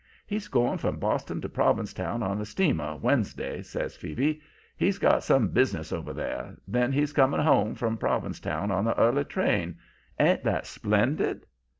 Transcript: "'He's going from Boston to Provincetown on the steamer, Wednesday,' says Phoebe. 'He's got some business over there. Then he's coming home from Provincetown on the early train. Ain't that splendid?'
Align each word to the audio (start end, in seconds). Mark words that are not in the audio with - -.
"'He's 0.25 0.47
going 0.47 0.79
from 0.79 0.97
Boston 0.97 1.41
to 1.41 1.47
Provincetown 1.49 2.23
on 2.23 2.39
the 2.39 2.45
steamer, 2.47 2.95
Wednesday,' 2.95 3.61
says 3.61 3.95
Phoebe. 3.95 4.41
'He's 4.75 4.97
got 4.97 5.23
some 5.23 5.49
business 5.49 5.91
over 5.93 6.11
there. 6.11 6.57
Then 6.67 6.91
he's 6.91 7.13
coming 7.13 7.41
home 7.41 7.75
from 7.75 7.97
Provincetown 7.99 8.71
on 8.71 8.83
the 8.85 8.97
early 8.97 9.25
train. 9.25 9.77
Ain't 10.19 10.43
that 10.43 10.65
splendid?' 10.65 11.45